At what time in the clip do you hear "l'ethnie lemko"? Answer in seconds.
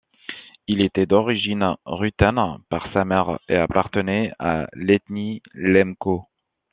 4.73-6.25